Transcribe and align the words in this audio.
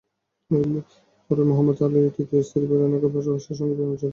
এরপরই 0.51 1.45
Muhammad 1.49 1.77
Ali 1.85 1.99
তৃতীয় 2.15 2.41
স্ত্রী 2.43 2.63
ভেরোনিকা 2.69 3.07
পোরশের 3.13 3.55
সঙ্গে 3.59 3.75
প্রেমে 3.77 3.89
জড়িয়ে 3.91 3.99
পড়েন। 3.99 4.09